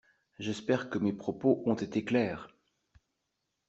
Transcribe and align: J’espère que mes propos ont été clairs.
J’espère 0.39 0.89
que 0.89 0.97
mes 0.97 1.13
propos 1.13 1.61
ont 1.67 1.75
été 1.75 2.03
clairs. 2.03 2.49